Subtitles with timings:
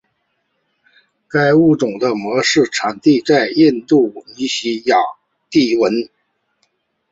[1.27, 4.97] 该物种的模式产地在印度尼西亚
[5.51, 5.91] 帝汶。